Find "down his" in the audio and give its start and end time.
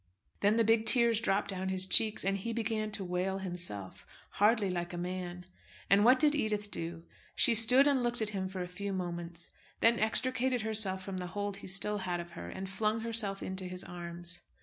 1.51-1.85